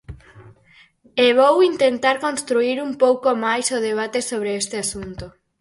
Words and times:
E 1.25 1.27
vou 1.39 1.55
intentar 1.71 2.15
construír 2.25 2.77
un 2.87 2.91
pouco 3.03 3.29
máis 3.45 3.65
o 3.77 3.79
debate 3.87 4.19
sobre 4.29 4.51
este 4.61 4.75
asunto. 4.85 5.25